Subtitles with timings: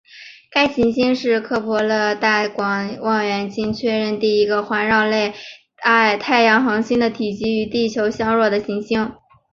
[0.49, 5.31] 该行星是克卜勒太空望远镜确认第一个环绕类
[6.19, 9.13] 太阳恒星的体积与地球相若的行星。